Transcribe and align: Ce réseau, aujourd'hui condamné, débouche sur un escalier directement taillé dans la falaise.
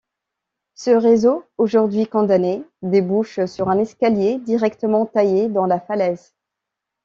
Ce 0.73 0.89
réseau, 0.89 1.43
aujourd'hui 1.59 2.07
condamné, 2.07 2.63
débouche 2.81 3.45
sur 3.45 3.69
un 3.69 3.77
escalier 3.77 4.39
directement 4.39 5.05
taillé 5.05 5.47
dans 5.47 5.67
la 5.67 5.79
falaise. 5.79 6.33